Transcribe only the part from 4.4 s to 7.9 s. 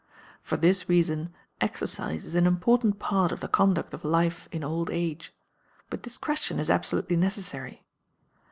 in old age; but discretion is absolutely necessary.